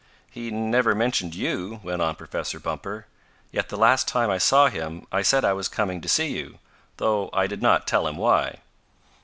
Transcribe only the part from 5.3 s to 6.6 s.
I was coming to see you,